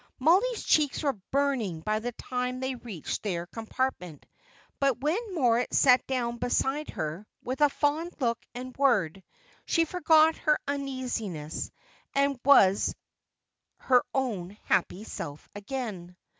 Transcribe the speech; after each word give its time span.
Mollie's 0.17 0.63
cheeks 0.63 1.03
were 1.03 1.13
burning 1.29 1.81
by 1.81 1.99
the 1.99 2.11
time 2.13 2.59
they 2.59 2.73
reached 2.73 3.21
their 3.21 3.45
compartment; 3.45 4.25
but 4.79 4.99
when 4.99 5.35
Moritz 5.35 5.77
sat 5.77 6.07
down 6.07 6.37
beside 6.39 6.89
her 6.89 7.23
with 7.43 7.61
a 7.61 7.69
fond 7.69 8.11
look 8.19 8.43
and 8.55 8.75
word, 8.77 9.21
she 9.67 9.85
forgot 9.85 10.35
her 10.37 10.57
uneasiness, 10.67 11.69
and 12.15 12.39
was 12.43 12.95
her 13.77 14.03
own 14.15 14.57
happy 14.63 15.03
self 15.03 15.47
again. 15.53 16.15